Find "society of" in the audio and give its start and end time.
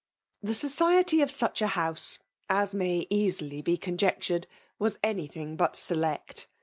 0.55-1.29